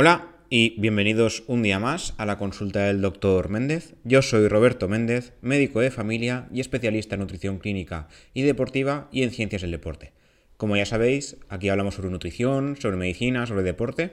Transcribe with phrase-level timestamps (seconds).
[0.00, 3.96] Hola y bienvenidos un día más a la consulta del doctor Méndez.
[4.04, 9.24] Yo soy Roberto Méndez, médico de familia y especialista en nutrición clínica y deportiva y
[9.24, 10.12] en ciencias del deporte.
[10.56, 14.12] Como ya sabéis, aquí hablamos sobre nutrición, sobre medicina, sobre deporte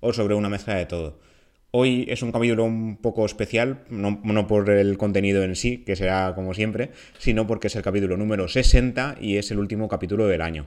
[0.00, 1.18] o sobre una mezcla de todo.
[1.70, 6.34] Hoy es un capítulo un poco especial, no, por el contenido en sí, que será
[6.34, 10.42] como siempre, sino porque es el capítulo número 60 y es el último capítulo del
[10.42, 10.66] año.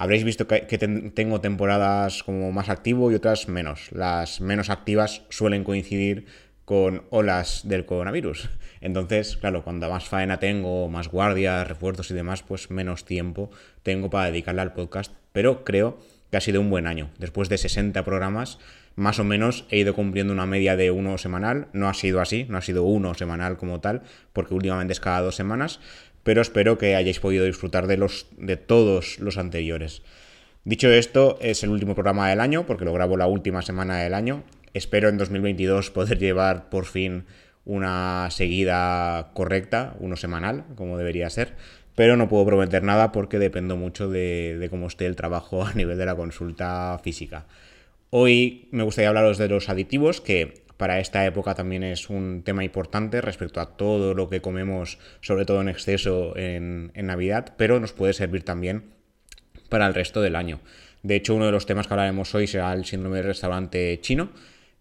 [0.00, 0.78] Habréis visto que,
[1.14, 3.92] tengo temporadas como más activo y otras menos.
[3.92, 6.24] Las menos activas suelen coincidir
[6.64, 8.48] con olas del coronavirus.
[8.80, 13.50] Entonces, claro, cuando más faena tengo, más guardias, refuerzos y demás, pues menos tiempo
[13.82, 15.12] tengo para dedicarle al podcast.
[15.32, 15.98] Pero creo
[16.30, 17.10] que ha sido un buen año.
[17.18, 18.58] Después de 60 programas,
[18.96, 21.68] más o menos he ido cumpliendo una media de uno semanal.
[21.74, 24.00] No ha sido así, no ha sido uno semanal como tal,
[24.32, 25.78] porque últimamente es cada dos semanas
[26.22, 30.02] pero espero que hayáis podido disfrutar de, los, de todos los anteriores.
[30.64, 34.14] Dicho esto, es el último programa del año, porque lo grabo la última semana del
[34.14, 34.44] año.
[34.74, 37.24] Espero en 2022 poder llevar por fin
[37.64, 41.54] una seguida correcta, uno semanal, como debería ser,
[41.94, 45.72] pero no puedo prometer nada porque dependo mucho de, de cómo esté el trabajo a
[45.72, 47.46] nivel de la consulta física.
[48.10, 52.64] Hoy me gustaría hablaros de los aditivos, que para esta época también es un tema
[52.64, 57.92] importante respecto a todo lo que comemos, sobre todo en exceso en, Navidad, pero nos
[57.92, 58.84] puede servir también
[59.68, 60.58] para el resto del año.
[61.02, 64.30] De hecho, uno de los temas que hablaremos hoy será el síndrome del restaurante chino.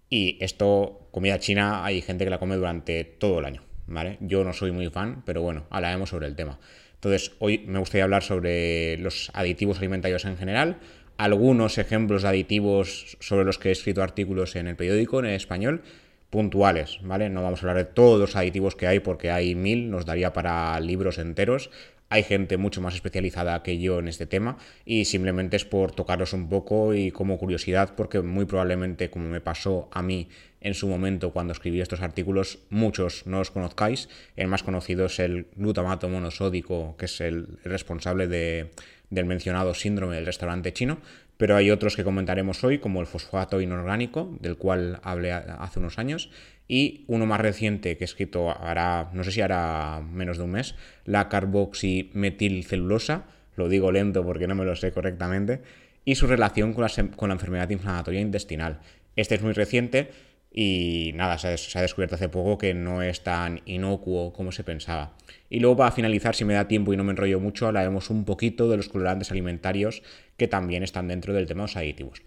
[0.10, 3.64] Y esto, comida china, hay gente que la come durante todo el año.
[3.86, 4.16] ¿vale?
[4.22, 6.60] Yo no soy muy fan, pero bueno, hablaremos sobre el tema.
[6.94, 10.78] Entonces, hoy me gustaría hablar sobre los aditivos alimentarios en general,
[11.20, 15.36] algunos ejemplos de aditivos sobre los que he escrito artículos en el periódico, en el
[15.36, 15.82] español,
[16.30, 17.30] puntuales, ¿vale?
[17.30, 20.32] No vamos a hablar de todos los aditivos que hay porque hay mil, nos daría
[20.32, 21.72] para libros enteros.
[22.08, 26.32] Hay gente mucho más especializada que yo en este tema y simplemente es por tocaros
[26.32, 30.30] un poco y como curiosidad porque muy probablemente como me pasó a mí
[30.62, 34.08] en su momento cuando escribí estos artículos, muchos no os conozcáis.
[34.38, 38.72] El más conocido es el glutamato monosódico, que es el responsable de
[39.10, 41.00] del mencionado síndrome del restaurante chino,
[41.38, 45.98] pero hay otros que comentaremos hoy, como el fosfato inorgánico, del cual hablé hace unos
[45.98, 46.30] años,
[46.68, 50.52] y uno más reciente que he escrito hará, no sé si hará menos de un
[50.52, 50.76] mes,
[51.06, 53.24] la carboximetilcelulosa,
[53.56, 55.62] lo digo lento porque no me lo sé correctamente,
[56.06, 58.80] y su relación con la, con la enfermedad inflamatoria intestinal.
[59.16, 60.12] Este es muy reciente,
[60.52, 65.16] y nada, se ha, descubierto hace poco que no es tan inocuo como se pensaba.
[65.50, 68.26] Y luego para finalizar, si me da tiempo y no me enrollo mucho, hablaremos un
[68.26, 70.02] poquito de los colorantes alimentarios
[70.38, 72.24] que también están dentro del tema de los aditivos.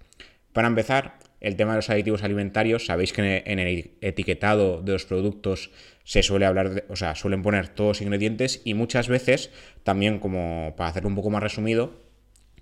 [0.52, 5.06] Para empezar, el tema de los aditivos alimentarios, sabéis que en el etiquetado de los
[5.06, 5.70] productos
[6.04, 9.50] se suele hablar, de, o sea, suelen poner todos los ingredientes y muchas veces,
[9.82, 12.00] también como para hacerlo un poco más resumido,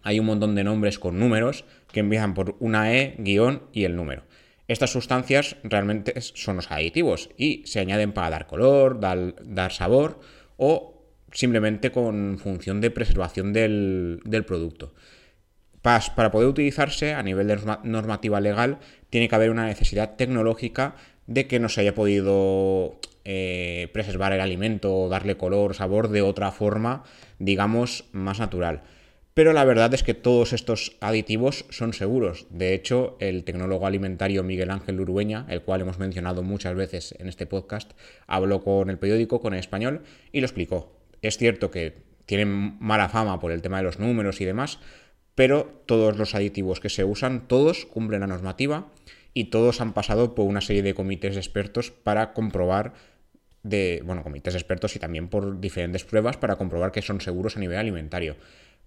[0.02, 3.96] hay un montón de nombres con números que empiezan por una E, guion y el
[3.96, 4.22] número.
[4.70, 10.20] Estas sustancias realmente son los aditivos y se añaden para dar color, dar, sabor
[10.58, 14.94] o simplemente con función de preservación del, producto.
[15.82, 18.78] Para, poder utilizarse a nivel de normativa legal
[19.10, 20.94] tiene que haber una necesidad tecnológica
[21.26, 26.10] de que no se haya podido eh, preservar el alimento o darle color o sabor
[26.10, 27.02] de otra forma,
[27.40, 28.82] digamos, más natural.
[29.40, 32.46] Pero la verdad es que todos estos aditivos son seguros.
[32.50, 37.26] De hecho, el tecnólogo alimentario Miguel Ángel Urueña, el cual hemos mencionado muchas veces en
[37.26, 37.92] este podcast,
[38.26, 40.92] habló con el periódico, con el español, y lo explicó.
[41.22, 41.94] Es cierto que
[42.26, 44.78] tienen mala fama por el tema de los números y demás,
[45.34, 48.88] pero todos los aditivos que se usan, todos cumplen la normativa
[49.32, 52.92] y todos han pasado por una serie de comités expertos para comprobar
[53.62, 57.60] de, bueno, comités expertos y también por diferentes pruebas para comprobar que son seguros a
[57.60, 58.36] nivel alimentario.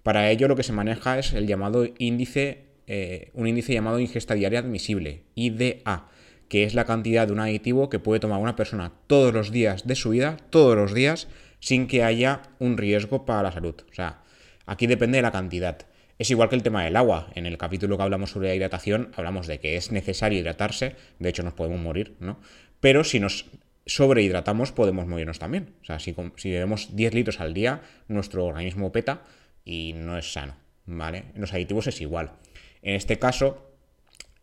[0.03, 4.35] Para ello lo que se maneja es el llamado índice, eh, un índice llamado ingesta
[4.35, 6.09] diaria admisible, IDA,
[6.49, 9.87] que es la cantidad de un aditivo que puede tomar una persona todos los días
[9.87, 13.75] de su vida, todos los días, sin que haya un riesgo para la salud.
[13.89, 14.21] O sea,
[14.65, 15.77] aquí depende de la cantidad.
[16.19, 17.29] Es igual que el tema del agua.
[17.35, 21.29] En el capítulo que hablamos sobre la hidratación, hablamos de que es necesario hidratarse, de
[21.29, 22.39] hecho nos podemos morir, ¿no?
[22.81, 23.45] Pero si nos
[23.85, 25.73] sobrehidratamos podemos morirnos también.
[25.81, 29.23] O sea, si, si bebemos 10 litros al día, nuestro organismo peta
[29.65, 30.55] y no es sano,
[30.85, 31.25] ¿vale?
[31.35, 32.33] En los aditivos es igual.
[32.81, 33.71] En este caso,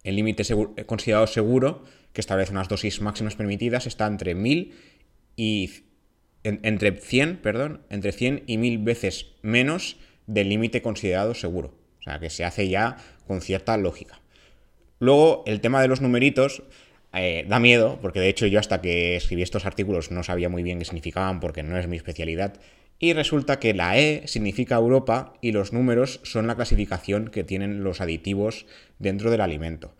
[0.03, 0.45] el límite
[0.87, 4.75] considerado seguro, que establece unas dosis máximas permitidas, está entre 1000
[5.37, 5.71] y
[6.43, 9.97] entre 100, perdón, entre 100 y 1000 veces menos
[10.27, 11.75] del límite considerado seguro.
[11.99, 12.97] O sea, que se hace ya
[13.27, 14.21] con cierta lógica.
[14.99, 16.63] Luego, el tema de los numeritos
[17.13, 20.63] eh, da miedo, porque de hecho yo hasta que escribí estos artículos no sabía muy
[20.63, 22.55] bien qué significaban, porque no es mi especialidad.
[23.03, 27.83] Y resulta que la E significa Europa y los números son la clasificación que tienen
[27.83, 28.67] los aditivos
[28.99, 29.95] dentro del alimento.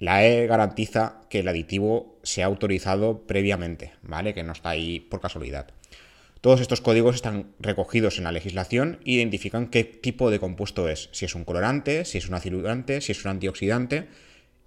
[0.00, 4.34] La E garantiza que el aditivo sea autorizado previamente, ¿vale?
[4.34, 5.68] Que no está ahí por casualidad.
[6.40, 11.08] Todos estos códigos están recogidos en la legislación e identifican qué tipo de compuesto es,
[11.12, 14.08] si es un colorante, si es un acidulante, si es un antioxidante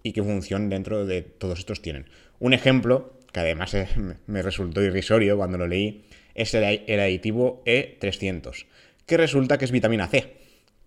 [0.01, 2.05] y qué función dentro de todos estos tienen.
[2.39, 3.75] Un ejemplo, que además
[4.27, 6.05] me resultó irrisorio cuando lo leí,
[6.39, 8.65] es el aditivo E300,
[9.05, 10.37] que resulta que es vitamina C,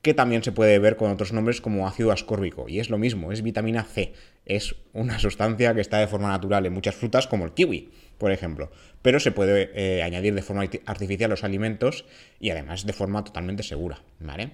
[0.00, 3.32] que también se puede ver con otros nombres como ácido ascórbico, y es lo mismo,
[3.32, 4.14] es vitamina C,
[4.46, 8.32] es una sustancia que está de forma natural en muchas frutas como el kiwi, por
[8.32, 8.72] ejemplo,
[9.02, 12.04] pero se puede eh, añadir de forma artificial los alimentos
[12.40, 14.50] y además de forma totalmente segura, ¿vale?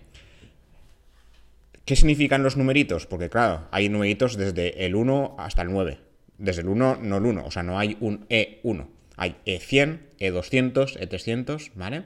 [1.84, 3.06] ¿Qué significan los numeritos?
[3.06, 5.98] Porque claro, hay numeritos desde el 1 hasta el 9.
[6.36, 8.97] Desde el 1, no el 1, o sea, no hay un E1.
[9.18, 12.04] Hay E100, E200, E300, ¿vale?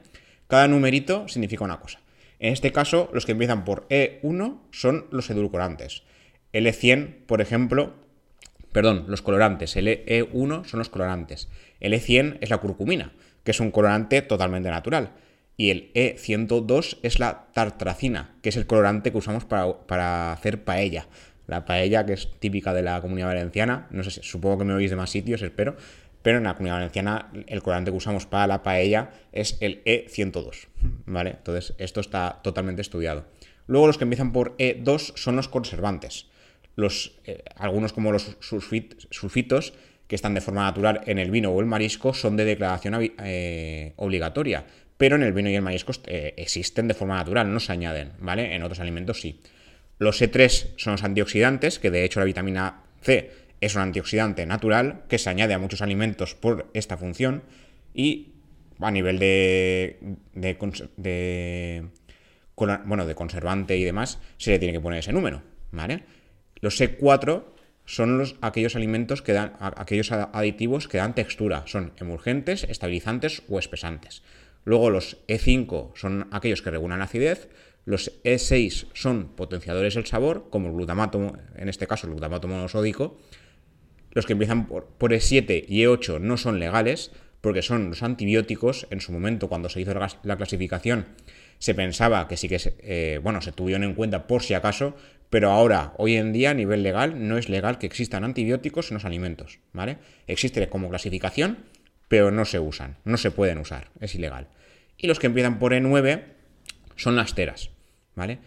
[0.49, 2.01] Cada numerito significa una cosa.
[2.41, 6.03] En este caso, los que empiezan por E1 son los edulcorantes.
[6.53, 7.95] El E100, por ejemplo,
[8.73, 9.77] perdón, los colorantes.
[9.77, 11.49] El E1 son los colorantes.
[11.79, 13.13] El E100 es la curcumina,
[13.45, 15.13] que es un colorante totalmente natural.
[15.57, 21.07] Y el E102 es la tartracina, que es el colorante que usamos para, hacer paella.
[21.47, 24.91] La paella, que es típica de la comunidad valenciana, no sé, supongo que me oís
[24.91, 25.77] de más sitios, espero,
[26.23, 30.69] pero en la comunidad valenciana el colorante que usamos para la paella es el E102,
[31.07, 31.31] ¿vale?
[31.31, 33.27] Entonces esto está totalmente estudiado.
[33.67, 36.27] Luego los que empiezan por E2 son los conservantes.
[36.75, 39.75] Los, eh, algunos como los sulfitos,
[40.07, 43.93] que están de forma natural en el vino o el marisco, son de declaración eh,
[43.97, 44.65] obligatoria,
[44.97, 48.13] pero en el vino y el marisco eh, existen de forma natural, no se añaden,
[48.21, 48.55] ¿vale?
[48.55, 49.41] En otros alimentos sí.
[49.99, 53.31] Los E3 son los antioxidantes, que de hecho la vitamina C
[53.63, 57.45] es un antioxidante natural que se añade a muchos alimentos por esta función
[57.95, 58.33] y
[58.81, 59.99] a nivel de,
[62.85, 66.03] bueno, de conservante y demás se le tiene que poner ese número, ¿vale?
[66.61, 67.45] Los E4
[67.85, 73.61] son los, aquellos alimentos que dan, aquellos aditivos que dan textura, son emulgentes, estabilizantes o
[73.61, 74.25] espesantes.
[74.65, 77.49] Luego los E5 son aquellos que regulan la acidez,
[77.85, 83.19] los E6 son potenciadores del sabor, como el glutamato, en este caso el glutamato monosódico,
[84.13, 87.11] los que empiezan por, E7 y E8 no son legales,
[87.41, 88.87] porque son los antibióticos.
[88.91, 91.07] En su momento, cuando se hizo la clasificación,
[91.59, 94.97] se pensaba que sí que se, eh, bueno, se tuvieron en cuenta por si acaso,
[95.31, 98.97] pero ahora, hoy en día, a nivel legal, no es legal que existan antibióticos en
[98.97, 99.99] los alimentos, ¿vale?
[100.27, 101.59] Existe como clasificación,
[102.09, 104.49] pero no se usan, no se pueden usar, es ilegal.
[104.99, 106.25] Y los que empiezan por E9
[106.97, 107.71] son las teras,
[108.15, 108.39] ¿vale?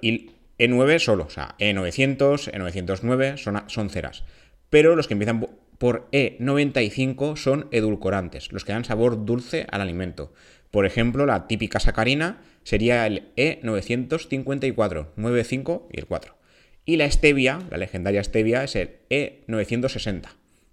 [0.00, 4.24] y E9 solo, o sea, E900, E909 son, son ceras
[4.70, 5.46] pero los que empiezan
[5.78, 10.32] por E95 son edulcorantes, los que dan sabor dulce al alimento.
[10.70, 16.36] Por ejemplo, la típica sacarina sería el E954, 95 y el 4.
[16.84, 20.28] Y la stevia, la legendaria stevia, es el E960.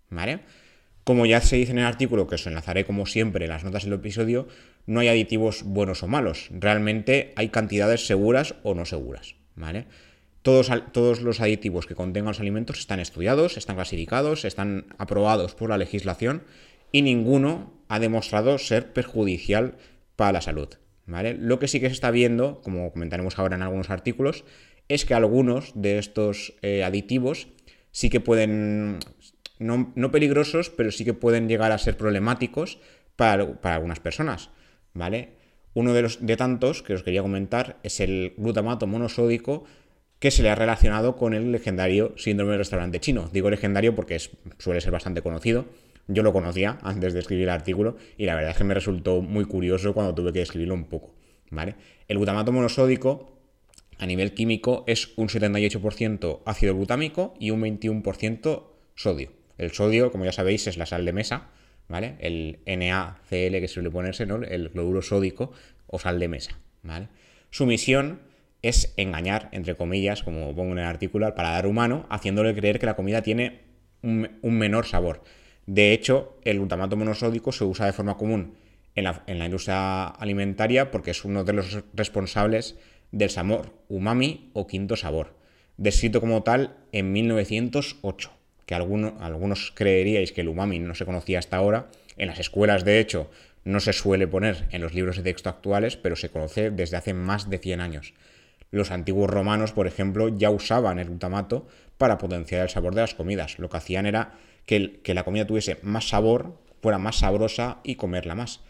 [0.09, 0.41] ¿Vale?
[1.03, 3.83] Como ya se dice en el artículo, que os enlazaré como siempre en las notas
[3.83, 4.47] del episodio,
[4.85, 6.49] no hay aditivos buenos o malos.
[6.51, 9.35] Realmente hay cantidades seguras o no seguras.
[9.55, 9.85] ¿Vale?
[10.43, 15.77] Todos, los aditivos que contengan los alimentos están estudiados, están clasificados, están aprobados por la
[15.77, 16.43] legislación
[16.91, 19.77] y ninguno ha demostrado ser perjudicial
[20.17, 20.67] para la salud.
[21.05, 21.33] ¿vale?
[21.33, 24.43] Lo que sí que se está viendo, como comentaremos ahora en algunos artículos,
[24.89, 27.47] es que algunos de estos eh, aditivos
[27.91, 28.99] sí que pueden,
[29.59, 32.79] no, peligrosos, pero sí que pueden llegar a ser problemáticos
[33.15, 34.49] para, para algunas personas.
[34.93, 35.29] ¿vale?
[35.73, 39.63] Uno de los de tantos que os quería comentar es el glutamato monosódico
[40.23, 43.29] que se le ha relacionado con el legendario síndrome del restaurante chino.
[43.33, 44.17] Digo legendario porque
[44.57, 45.65] suele ser bastante conocido.
[46.07, 49.21] Yo lo conocía antes de escribir el artículo y la verdad es que me resultó
[49.21, 51.13] muy curioso cuando tuve que escribirlo un poco.
[51.51, 51.75] ¿vale?
[52.07, 53.37] El glutamato monosódico
[53.97, 58.63] a nivel químico es un 78% ácido glutámico y un 21%
[58.95, 59.29] sodio.
[59.57, 61.49] El sodio, como ya sabéis, es la sal de mesa,
[61.89, 62.15] ¿vale?
[62.21, 64.37] El NaCl que suele ponerse, ¿no?
[64.37, 65.51] El cloruro sódico
[65.87, 67.09] o sal de mesa, ¿vale?
[67.49, 68.21] Su misión
[68.63, 72.85] es engañar, entre comillas, como pongo en el artículo, al paladar humano, haciéndole creer que
[72.85, 73.59] la comida tiene
[74.01, 75.21] un, menor sabor.
[75.67, 78.55] De hecho, el glutamato monosódico se usa de forma común
[78.95, 82.75] en la, industria alimentaria porque es uno de los responsables
[83.11, 85.35] del sabor umami o quinto sabor,
[85.77, 88.31] descrito como tal en 1908,
[88.65, 91.89] que algunos creeríais que el umami no se conocía hasta ahora.
[92.15, 93.29] En las escuelas, de hecho,
[93.65, 97.13] no se suele poner en los libros de texto actuales, pero se conoce desde hace
[97.13, 98.13] más de 100 años.
[98.73, 101.67] Los antiguos romanos, por ejemplo, ya usaban el glutamato
[101.99, 103.59] para potenciar el sabor de las comidas.
[103.59, 104.33] Lo que hacían era
[104.65, 108.61] que, la comida tuviese más sabor, fuera más sabrosa y comerla más.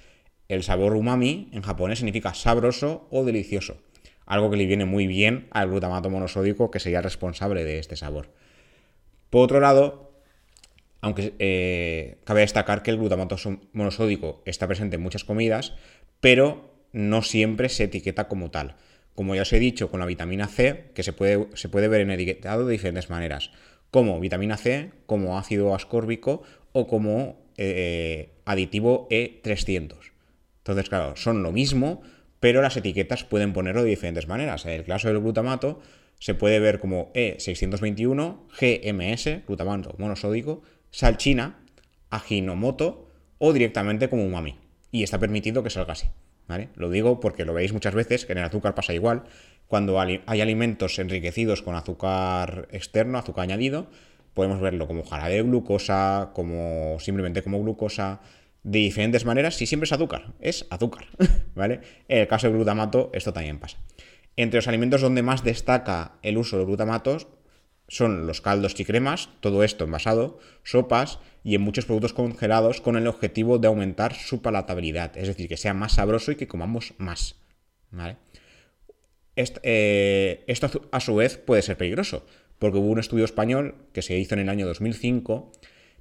[0.49, 3.77] El sabor umami en japonés significa sabroso o delicioso,
[4.25, 8.27] algo que le viene muy bien al glutamato monosódico que sería responsable de este sabor.
[9.29, 10.11] Por otro lado,
[10.99, 13.37] aunque eh, cabe destacar que el glutamato
[13.71, 15.75] monosódico está presente en muchas comidas,
[16.19, 18.75] pero no siempre se etiqueta como tal.
[19.15, 22.01] Como ya os he dicho, con la vitamina C, que se puede, se puede ver
[22.01, 23.51] en etiquetado de diferentes maneras,
[23.91, 26.41] como vitamina C, como ácido ascórbico
[26.71, 30.11] o como eh, aditivo E300.
[30.57, 32.01] Entonces, claro, son lo mismo,
[32.39, 34.65] pero las etiquetas pueden ponerlo de diferentes maneras.
[34.65, 35.79] En el caso del glutamato
[36.19, 41.59] se puede ver como E621, GMS, glutamato monosódico, salchina,
[42.09, 44.57] aginomoto o directamente como umami.
[44.91, 46.07] Y está permitido que salga así.
[46.75, 49.23] Lo digo porque lo veis muchas veces, que en el azúcar pasa igual.
[49.67, 53.87] Cuando hay alimentos enriquecidos con azúcar externo, azúcar añadido,
[54.33, 58.21] podemos verlo como jarabe de glucosa, como simplemente como glucosa,
[58.63, 61.07] de diferentes maneras, si siempre es azúcar, es azúcar,
[61.55, 61.81] ¿vale?
[62.07, 63.77] En el caso del glutamato, esto también pasa.
[64.35, 67.27] Entre los alimentos donde más destaca el uso de glutamatos
[67.87, 72.95] son los caldos y cremas, todo esto envasado, sopas y en muchos productos congelados con
[72.97, 76.93] el objetivo de aumentar su palatabilidad, es decir, que sea más sabroso y que comamos
[76.97, 77.35] más.
[79.35, 82.25] Eh, esto a su vez puede ser peligroso,
[82.59, 85.51] porque hubo un estudio español que se hizo en el año 2005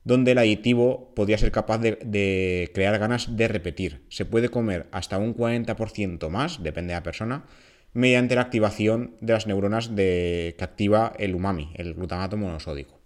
[0.04, 4.04] donde el aditivo podía ser capaz de, crear ganas de repetir.
[4.08, 7.44] Se puede comer hasta un 40% más, depende de la persona,
[7.92, 13.00] mediante la activación de las neuronas de, que activa el umami, el glutamato monosódico.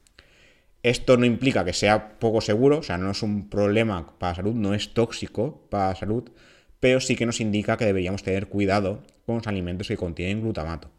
[0.83, 4.55] Esto no implica que sea poco seguro, o sea, no es un problema para salud,
[4.55, 6.31] no es tóxico para salud,
[6.78, 10.90] pero sí que nos indica que deberíamos tener cuidado con los alimentos que contienen glutamato.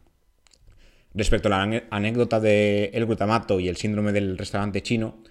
[1.14, 5.22] Respecto a la anécdota del glutamato y el síndrome del restaurante chino,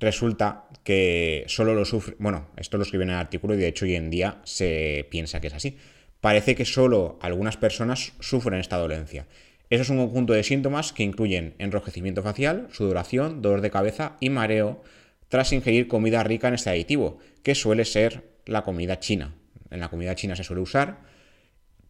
[0.00, 3.84] resulta que solo lo sufre, bueno, esto lo escribe en el artículo y de hecho
[3.84, 5.78] hoy en día se piensa que es así.
[6.24, 9.26] Parece que solo algunas personas sufren esta dolencia.
[9.68, 14.30] Eso es un conjunto de síntomas que incluyen enrojecimiento facial, sudoración, dolor de cabeza y
[14.30, 14.82] mareo
[15.28, 19.34] tras ingerir comida rica en este aditivo, que suele ser la comida china.
[19.70, 21.00] En la comida china se suele usar,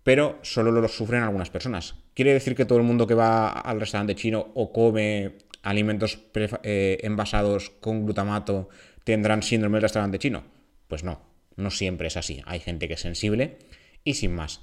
[0.02, 1.94] pero solo lo sufren algunas personas.
[2.14, 6.18] ¿Quiere decir que todo el mundo que va al restaurante chino o come alimentos
[6.64, 8.68] eh, envasados con glutamato
[9.04, 10.42] tendrán síndrome del restaurante chino?
[10.88, 11.20] Pues no,
[11.54, 12.42] no siempre es así.
[12.46, 13.58] Hay gente que es sensible
[14.04, 14.61] y sin más.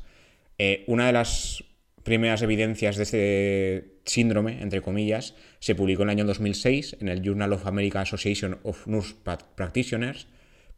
[0.58, 1.64] Eh, una de las
[2.04, 7.22] primeras evidencias de este síndrome, entre comillas, se publicó en el año 2006 en el
[7.22, 9.16] Journal of American Association of Nurse
[9.56, 10.28] Practitioners,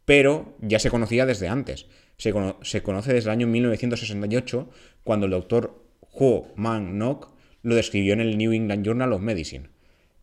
[0.06, 1.88] pero ya se conocía desde antes.
[2.18, 4.70] Se, conoce desde el año 1968,
[5.04, 9.74] cuando el doctor Ho Man Nok lo describió en el New England Journal of Medicine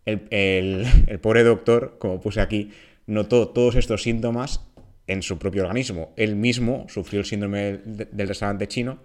[0.05, 2.71] el, pobre doctor, como puse aquí,
[3.07, 4.67] notó todos estos síntomas
[5.11, 6.13] en su propio organismo.
[6.17, 9.01] Él mismo sufrió el síndrome del restaurante chino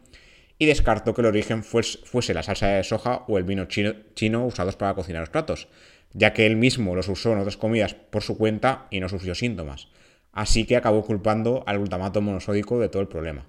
[0.60, 4.76] y descartó que el origen fuese, la salsa de soja o el vino chino, usados
[4.76, 5.68] para cocinar los platos,
[6.14, 9.34] ya que él mismo los usó en otras comidas por su cuenta y no sufrió
[9.34, 9.88] síntomas.
[10.32, 13.48] Así que acabó culpando al glutamato monosódico de todo el problema.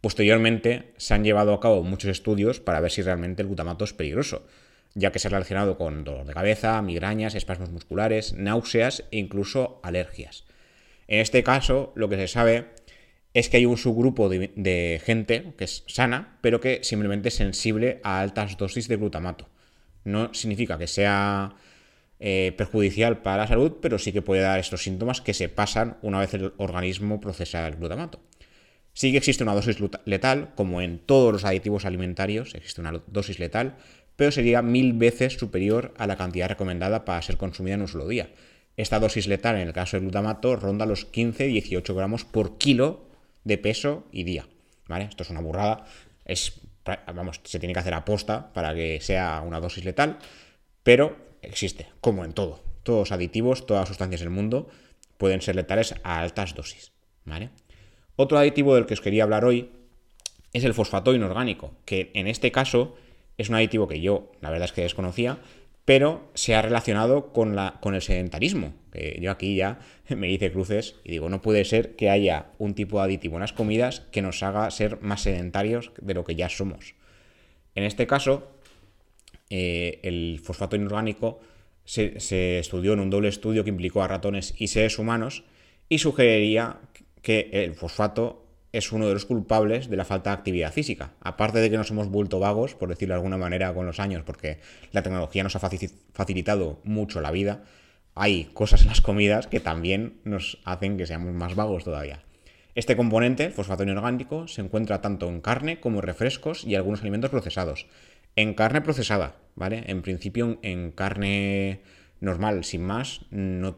[0.00, 3.92] Posteriormente se han llevado a cabo muchos estudios para ver si realmente el glutamato es
[3.92, 4.46] peligroso,
[4.94, 9.80] ya que se ha relacionado con dolor de cabeza, migrañas, espasmos musculares, náuseas e incluso
[9.84, 10.45] alergias.
[11.08, 12.66] En este caso, lo que se sabe
[13.34, 18.00] es que hay un subgrupo de, gente que es sana, pero que simplemente es sensible
[18.02, 19.48] a altas dosis de glutamato.
[20.04, 21.54] No significa que sea
[22.18, 25.98] eh, perjudicial para la salud, pero sí que puede dar estos síntomas que se pasan
[26.00, 28.20] una vez el organismo procesa el glutamato.
[28.94, 33.38] Sí que existe una dosis letal, como en todos los aditivos alimentarios, existe una dosis
[33.38, 33.76] letal,
[34.16, 38.08] pero sería mil veces superior a la cantidad recomendada para ser consumida en un solo
[38.08, 38.30] día.
[38.76, 43.04] Esta dosis letal en el caso del glutamato ronda los 15-18 gramos por kilo
[43.44, 44.46] de peso y día.
[44.86, 45.04] ¿vale?
[45.04, 45.86] Esto es una burrada.
[46.24, 46.60] Es,
[47.14, 50.18] vamos, se tiene que hacer aposta para que sea una dosis letal,
[50.82, 52.60] pero existe, como en todo.
[52.82, 54.68] Todos los aditivos, todas las sustancias del mundo
[55.16, 56.92] pueden ser letales a altas dosis.
[57.24, 57.50] ¿vale?
[58.16, 59.70] Otro aditivo del que os quería hablar hoy
[60.52, 62.96] es el fosfato inorgánico, que en este caso
[63.38, 65.38] es un aditivo que yo, la verdad es que desconocía,
[65.86, 68.74] pero se ha relacionado con, la, con el sedentarismo.
[68.92, 69.78] Que yo aquí ya
[70.14, 73.40] me hice cruces y digo, no puede ser que haya un tipo de aditivo en
[73.40, 76.96] las comidas que nos haga ser más sedentarios de lo que ya somos.
[77.76, 78.50] En este caso,
[79.48, 81.40] eh, el fosfato inorgánico
[81.84, 85.44] se, se, estudió en un doble estudio que implicó a ratones y seres humanos
[85.88, 86.80] y sugeriría
[87.22, 88.45] que el fosfato
[88.76, 91.12] es uno de los culpables de la falta de actividad física.
[91.20, 94.22] Aparte de que nos hemos vuelto vagos, por decirlo de alguna manera, con los años,
[94.24, 94.58] porque
[94.92, 97.64] la tecnología nos ha facilitado mucho la vida,
[98.14, 102.22] hay cosas en las comidas que también nos hacen que seamos más vagos todavía.
[102.74, 107.30] Este componente, fosfato inorgánico, se encuentra tanto en carne como en refrescos y algunos alimentos
[107.30, 107.86] procesados.
[108.34, 109.84] En carne procesada, ¿vale?
[109.86, 111.80] En principio en carne
[112.20, 113.22] normal, sin más.
[113.30, 113.76] No,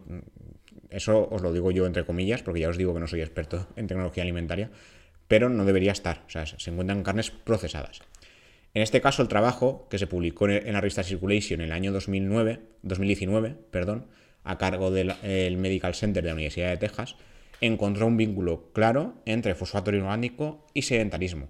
[0.90, 3.68] eso os lo digo yo entre comillas, porque ya os digo que no soy experto
[3.76, 4.70] en tecnología alimentaria,
[5.26, 6.24] pero no debería estar.
[6.26, 8.00] O sea, se encuentran carnes procesadas.
[8.74, 11.92] En este caso, el trabajo que se publicó en la revista Circulation en el año
[11.92, 14.06] 2009, 2019, perdón,
[14.44, 17.16] a cargo del Medical Center de la Universidad de Texas,
[17.60, 21.48] encontró un vínculo claro entre fosfato inorgánico y sedentarismo.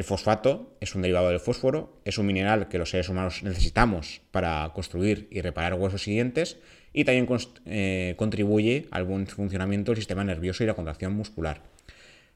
[0.00, 4.22] El fosfato es un derivado del fósforo, es un mineral que los seres humanos necesitamos
[4.30, 6.56] para construir y reparar huesos y dientes
[6.94, 7.28] y también
[7.66, 11.60] eh, contribuye al buen funcionamiento del sistema nervioso y la contracción muscular.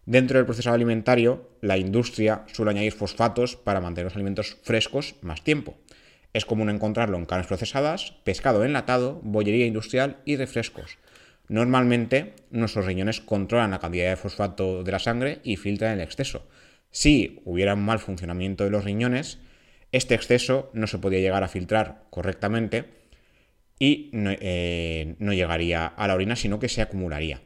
[0.05, 5.43] Dentro del procesado alimentario, la industria suele añadir fosfatos para mantener los alimentos frescos más
[5.43, 5.75] tiempo.
[6.35, 10.99] Es común encontrarlo en carnes procesadas, pescado enlatado, bollería industrial y refrescos.
[11.49, 16.47] Normalmente, nuestros riñones controlan la cantidad de fosfato de la sangre y filtran el exceso.
[16.95, 19.39] Si hubiera un mal funcionamiento de los riñones,
[19.91, 22.85] este exceso no se podía llegar a filtrar correctamente
[23.81, 27.41] y no, eh, no llegaría a la orina, sino que se acumularía.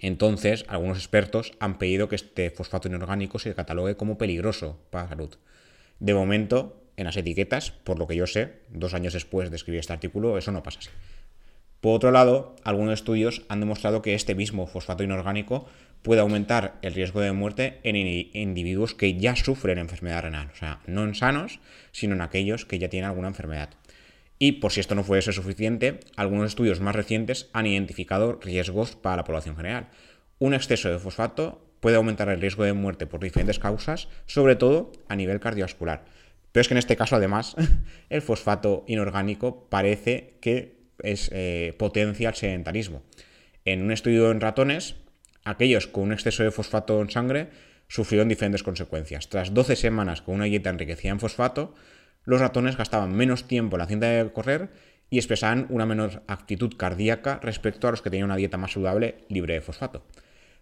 [0.00, 5.10] Entonces, algunos expertos han pedido que este fosfato inorgánico se catalogue como peligroso para la
[5.10, 5.36] salud.
[6.00, 9.78] De momento, en las etiquetas, por lo que yo sé, dos años después de escribir
[9.78, 10.90] este artículo, eso no pasa así.
[11.80, 15.66] Por otro lado, algunos estudios han demostrado que este mismo fosfato inorgánico
[16.04, 20.80] puede aumentar el riesgo de muerte en individuos que ya sufren enfermedad renal, o sea,
[20.86, 21.60] no en sanos,
[21.92, 23.70] sino en aquellos que ya tienen alguna enfermedad.
[24.38, 29.16] Y por si esto no fuese suficiente, algunos estudios más recientes han identificado riesgos para
[29.16, 29.88] la población general.
[30.38, 34.92] Un exceso de fosfato puede aumentar el riesgo de muerte por diferentes causas, sobre todo
[35.08, 36.04] a nivel cardiovascular.
[36.52, 37.56] Pero es que en este caso, además,
[38.10, 43.02] el fosfato inorgánico parece que es, eh, potencia el sedentarismo.
[43.64, 44.96] En un estudio en ratones,
[45.44, 47.48] aquellos con un exceso de fosfato en sangre
[47.88, 49.28] sufrieron diferentes consecuencias.
[49.28, 51.74] Tras 12 semanas con una dieta enriquecida en fosfato,
[52.24, 54.70] los ratones gastaban menos tiempo en la cinta de correr
[55.10, 59.18] y expresaban una menor actitud cardíaca respecto a los que tenían una dieta más saludable
[59.28, 60.04] libre de fosfato.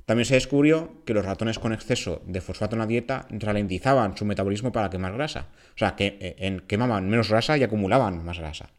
[0.04, 4.24] También se descubrió que los ratones con exceso de fosfato en la dieta ralentizaban su
[4.24, 8.70] metabolismo para quemar grasa, o sea, que eh, quemaban menos grasa y acumulaban más grasa.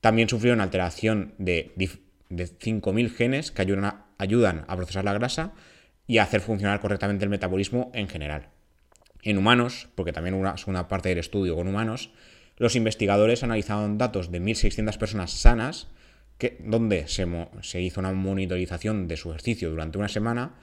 [0.00, 5.52] También sufrieron alteración de, de 5.000 genes que ayudan a, ayudan a procesar la grasa
[6.06, 8.48] y a hacer funcionar correctamente el metabolismo en general.
[9.22, 12.10] En humanos, porque también una, es una parte del estudio con humanos,
[12.56, 15.88] los investigadores analizaron datos de 1.600 personas sanas,
[16.38, 17.26] que, donde se,
[17.62, 20.54] se, hizo una monitorización de su ejercicio durante una semana,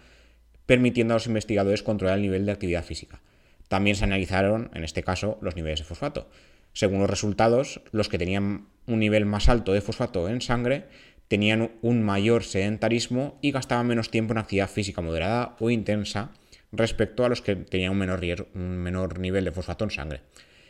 [0.66, 3.22] permitiendo a los investigadores controlar el nivel de actividad física.
[3.68, 6.30] También se analizaron, en este caso, los niveles de fosfato.
[6.74, 10.88] Según los resultados, los que tenían un nivel más alto de fosfato en sangre
[11.28, 16.32] tenían un mayor sedentarismo y gastaban menos tiempo en actividad física moderada o intensa,
[16.72, 18.22] respecto a los que tenían un menor,
[18.54, 20.22] un menor nivel de fosfato en sangre.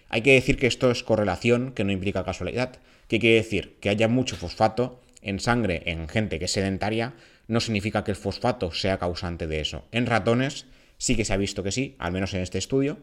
[0.10, 2.78] Hay que decir que esto es correlación, que no implica casualidad.
[3.08, 3.78] ¿Qué quiere decir?
[3.80, 7.14] Que haya mucho fosfato en sangre en gente que es sedentaria
[7.48, 9.86] no significa que el fosfato sea causante de eso.
[9.92, 10.66] En ratones
[10.98, 12.98] sí que se ha visto que sí, al menos en este estudio,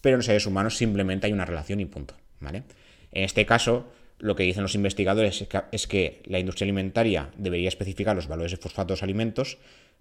[0.00, 2.14] pero en seres humanos simplemente hay una relación y punto.
[2.40, 2.64] ¿vale?
[3.12, 8.14] En este caso, lo que dicen los investigadores es que la industria alimentaria debería especificar
[8.14, 9.58] los valores de fosfato de los alimentos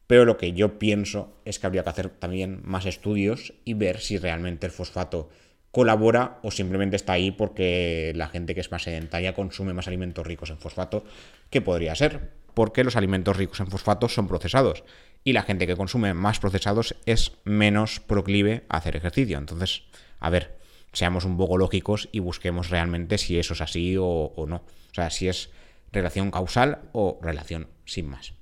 [0.10, 4.00] pero lo que yo pienso es que habría que hacer también más estudios y ver
[4.00, 5.30] si realmente el fosfato
[5.70, 10.26] colabora o simplemente está ahí porque la gente que es más sedentaria consume más alimentos
[10.26, 11.04] ricos en fosfato,
[11.52, 14.84] que podría ser, porque los alimentos ricos en fosfato son procesados
[15.24, 19.38] y la gente que consume más procesados es menos proclive a hacer ejercicio.
[19.38, 19.84] Entonces,
[20.20, 20.58] a ver,
[20.94, 24.58] seamos un poco lógicos y busquemos realmente si eso es así o, no.
[24.58, 25.50] O sea, si es
[25.92, 28.34] relación causal o relación sin más.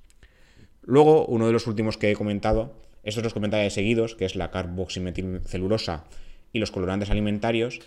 [0.82, 4.50] Luego, uno de los últimos que he comentado, estos los comentarios seguidos, que es la
[4.50, 6.04] carboximetilcelulosa
[6.52, 7.80] y los colorantes alimentarios,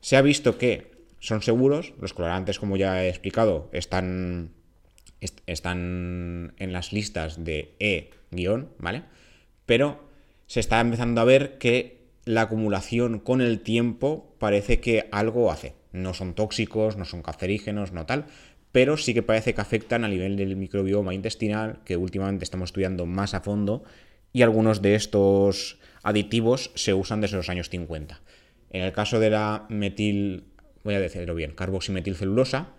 [0.00, 4.50] se ha visto que son seguros, los colorantes, como ya he explicado, están,
[5.46, 8.10] están en las listas de E-,
[8.78, 9.02] ¿vale?
[9.66, 10.00] Pero
[10.46, 11.97] se está empezando a ver que
[12.28, 15.74] la acumulación con el tiempo parece que algo hace.
[15.92, 18.26] No son tóxicos, no son cancerígenos, no tal,
[18.70, 23.06] pero sí que parece que afectan a nivel del microbioma intestinal, que últimamente estamos estudiando
[23.06, 23.82] más a fondo,
[24.30, 28.20] y algunos de estos aditivos se usan desde los años 50.
[28.72, 30.44] En el caso de la metil,
[30.84, 32.74] voy a decirlo bien, carboximetilcelulosa,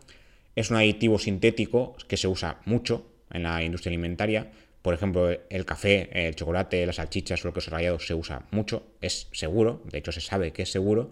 [0.56, 4.52] es un aditivo sintético que se usa mucho en la industria alimentaria.
[4.82, 8.84] Por ejemplo, el café, el chocolate, las salchichas o el queso rallado se usa mucho,
[9.02, 11.12] es seguro, de hecho se sabe que es seguro,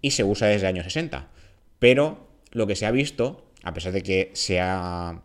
[0.00, 1.28] y se usa desde años 60.
[1.78, 5.22] Pero lo que se ha visto a pesar de que se ha,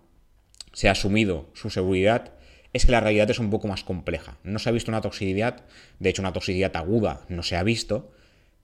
[0.73, 2.34] se ha asumido su seguridad,
[2.73, 4.38] es que la realidad es un poco más compleja.
[4.43, 5.63] No se ha visto una toxicidad,
[5.99, 8.12] de hecho una toxicidad aguda no se ha visto,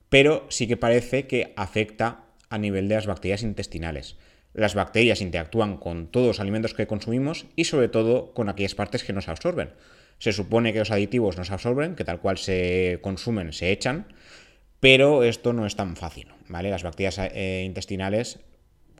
[0.10, 4.16] pero sí que parece que afecta a nivel de las bacterias intestinales.
[4.60, 9.06] Las bacterias interactúan con todos los alimentos que consumimos y sobre todo con aquellas partes
[9.06, 9.70] que nos absorben.
[10.18, 14.08] Se supone que los aditivos nos absorben, que tal cual se consumen, se echan,
[14.82, 16.72] pero esto no es tan fácil, ¿vale?
[16.72, 18.42] Las bacterias eh, intestinales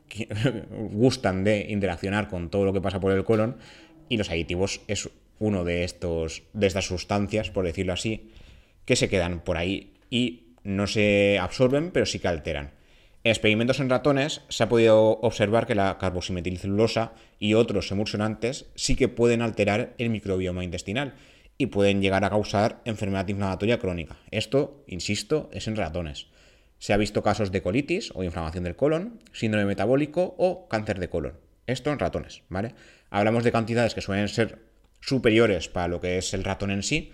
[0.70, 3.58] gustan de interaccionar con todo lo que pasa por el colon
[4.08, 8.30] y los aditivos es uno de estos de estas sustancias, por decirlo así,
[8.86, 12.79] que se quedan por ahí y no se absorben, pero sí que alteran.
[13.22, 18.96] En experimentos en ratones se ha podido observar que la carboximetilcelulosa y otros emulsionantes sí
[18.96, 21.14] que pueden alterar el microbioma intestinal
[21.58, 24.16] y pueden llegar a causar enfermedad inflamatoria crónica.
[24.30, 26.28] Esto, insisto, es en ratones.
[26.78, 31.10] Se ha visto casos de colitis o inflamación del colon, síndrome metabólico o cáncer de
[31.10, 31.34] colon.
[31.66, 32.74] Esto en ratones, ¿vale?
[33.10, 34.64] Hablamos de cantidades que suelen ser
[35.02, 37.12] superiores para lo que es el ratón en sí,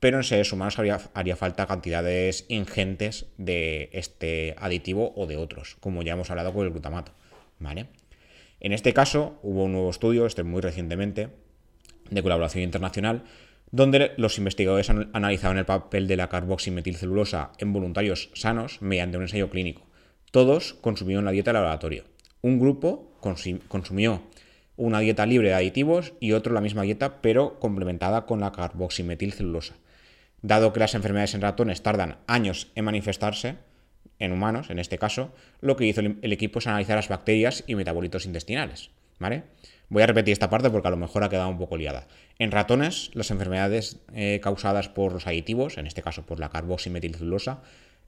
[0.00, 5.76] pero en seres humanos haría, haría, falta cantidades ingentes de este aditivo o de otros,
[5.80, 7.12] como ya hemos hablado con el glutamato.
[7.58, 7.86] ¿vale?
[8.60, 11.28] En este caso hubo un nuevo estudio, este muy recientemente,
[12.10, 13.24] de colaboración internacional,
[13.70, 19.24] donde los investigadores han analizaban el papel de la carboximetilcelulosa en voluntarios sanos mediante un
[19.24, 19.82] ensayo clínico.
[20.30, 22.04] Todos consumieron la dieta de laboratorio.
[22.42, 23.12] Un grupo
[23.68, 24.22] consumió
[24.76, 29.74] una dieta libre de aditivos y otro la misma dieta pero complementada con la carboximetilcelulosa.
[30.42, 33.56] Dado que las enfermedades en ratones tardan años en manifestarse,
[34.18, 37.74] en humanos en este caso, lo que hizo el equipo es analizar las bacterias y
[37.74, 38.90] metabolitos intestinales.
[39.18, 39.44] ¿vale?
[39.88, 42.06] Voy a repetir esta parte porque a lo mejor ha quedado un poco liada.
[42.38, 47.62] En ratones, las enfermedades eh, causadas por los aditivos, en este caso por la carboximetilcelulosa,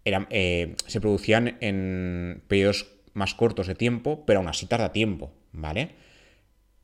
[0.04, 5.90] eh, se producían en periodos más cortos de tiempo, pero aún así tarda tiempo, ¿vale?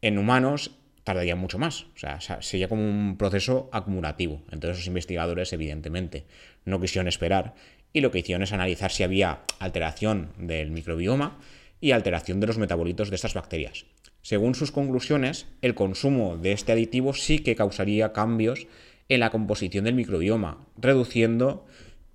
[0.01, 0.73] En humanos
[1.05, 1.85] tardaría mucho más.
[1.95, 4.43] O sea, sería como un proceso acumulativo.
[4.51, 6.25] Entonces los investigadores, evidentemente,
[6.65, 7.55] no quisieron esperar
[7.93, 11.39] y lo que hicieron es analizar si había alteración del microbioma
[11.81, 13.87] y alteración de los metabolitos de estas bacterias.
[14.23, 18.67] Según sus conclusiones, el consumo de este aditivo sí que causaría cambios
[19.09, 21.67] en la composición del microbioma, reduciendo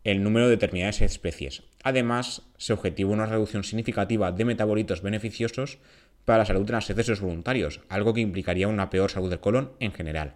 [0.04, 1.63] el número de determinadas especies.
[1.84, 5.78] Además, se objetivó una reducción significativa de metabolitos beneficiosos
[6.25, 9.91] para la salud de excesos voluntarios, algo que implicaría una peor salud del colon en
[9.91, 10.36] general.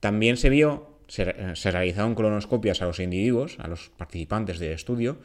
[0.00, 5.20] También se vio, se, se realizaron colonoscopias a los individuos, a los participantes del estudio,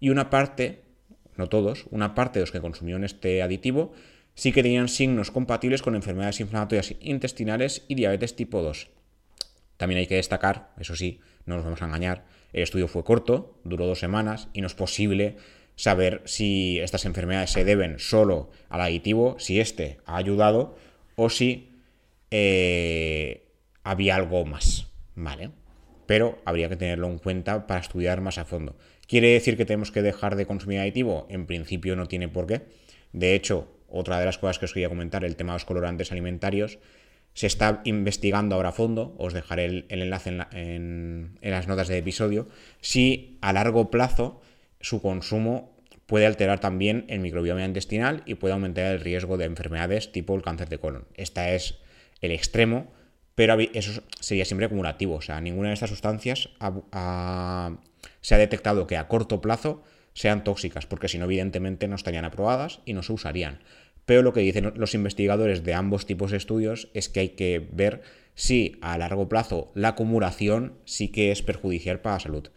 [0.00, 0.82] y una parte,
[1.36, 3.92] no todos, una parte de los que consumieron este aditivo
[4.34, 8.88] sí que tenían signos compatibles con enfermedades inflamatorias intestinales y diabetes tipo 2.
[9.76, 13.58] También hay que destacar, eso sí, no nos vamos a engañar, el estudio fue corto,
[13.64, 15.36] duró dos semanas y no es posible
[15.78, 20.76] saber si estas enfermedades se deben solo al aditivo, si este ha ayudado
[21.14, 21.70] o si
[22.32, 23.46] eh,
[23.84, 25.50] había algo más, ¿vale?
[26.06, 28.76] Pero habría que tenerlo en cuenta para estudiar más a fondo.
[29.06, 31.28] ¿Quiere decir que tenemos que dejar de consumir aditivo?
[31.30, 32.62] En principio no tiene por qué.
[33.12, 36.10] De hecho, otra de las cosas que os quería comentar, el tema de los colorantes
[36.10, 36.80] alimentarios,
[37.34, 41.98] se está investigando ahora a fondo, os dejaré el, enlace en, en, las notas del
[41.98, 42.48] episodio,
[42.80, 44.40] si a largo plazo
[44.80, 50.10] su consumo puede alterar también el microbioma intestinal y puede aumentar el riesgo de enfermedades
[50.10, 51.06] tipo el cáncer de colon.
[51.14, 51.78] Este es
[52.20, 52.92] el extremo,
[53.34, 55.16] pero eso sería siempre acumulativo.
[55.16, 56.48] O sea, ninguna de estas sustancias
[58.20, 59.82] se ha detectado que a corto plazo
[60.14, 63.60] sean tóxicas, porque si no, evidentemente no estarían aprobadas y no se usarían.
[64.06, 67.68] Pero lo que dicen los investigadores de ambos tipos de estudios es que hay que
[67.70, 68.00] ver
[68.34, 72.48] si a largo plazo la acumulación sí que es perjudicial para la salud.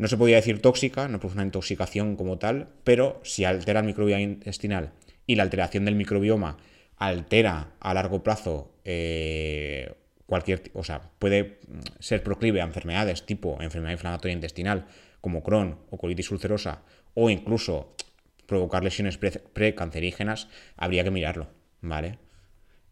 [0.00, 3.86] No se podía decir tóxica, no es una intoxicación como tal, pero si altera el
[3.86, 4.92] microbioma intestinal
[5.26, 6.56] y la alteración del microbioma
[6.96, 9.92] altera a largo plazo eh,
[10.24, 11.58] cualquier, o sea, puede
[11.98, 14.86] ser proclive a enfermedades tipo enfermedad inflamatoria intestinal
[15.20, 16.80] como Crohn o colitis ulcerosa
[17.12, 17.94] o incluso
[18.46, 21.48] provocar lesiones precancerígenas, habría que mirarlo,
[21.82, 22.18] ¿vale?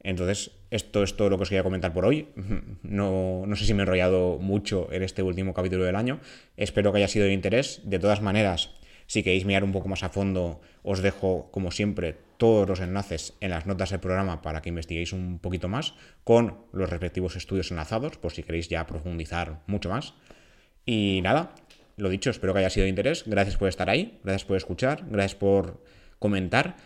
[0.00, 2.28] Entonces, esto es todo lo que os quería comentar por hoy.
[2.82, 6.20] No, sé si me he enrollado mucho en este último capítulo del año.
[6.56, 7.80] Espero que haya sido de interés.
[7.84, 8.70] De todas maneras,
[9.06, 13.34] si queréis mirar un poco más a fondo, os dejo, como siempre, todos los enlaces
[13.40, 17.70] en las notas del programa para que investiguéis un poquito más, con los respectivos estudios
[17.70, 20.14] enlazados, por si queréis ya profundizar mucho más.
[20.86, 21.54] Y nada,
[21.96, 23.24] lo dicho, espero que haya sido de interés.
[23.26, 25.82] Gracias por estar ahí, gracias por escuchar, gracias por
[26.18, 26.76] comentar.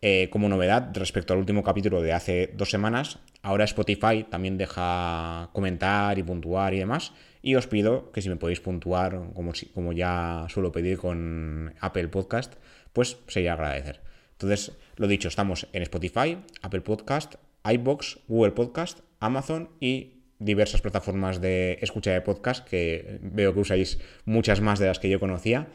[0.00, 5.50] Eh, como novedad respecto al último capítulo de hace dos semanas, ahora Spotify también deja
[5.52, 7.12] comentar y puntuar y demás.
[7.42, 12.08] Y os pido que si me podéis puntuar, como, como ya suelo pedir con Apple
[12.08, 12.54] Podcast,
[12.92, 14.00] pues sería agradecer.
[14.32, 17.34] Entonces, lo dicho, estamos en Spotify, Apple Podcast,
[17.64, 23.98] iBox, Google Podcast, Amazon y diversas plataformas de escucha de podcast que veo que usáis
[24.24, 25.68] muchas más de las que yo conocía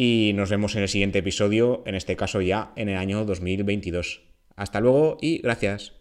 [0.00, 4.22] y nos vemos en el siguiente episodio, en este caso ya en el año 2022.
[4.54, 5.92] Hasta luego y gracias.